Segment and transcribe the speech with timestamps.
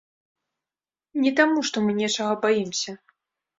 [1.27, 2.99] Не таму, што мы нечага баімся!